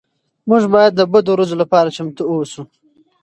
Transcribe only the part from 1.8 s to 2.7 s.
چمتو اوسو.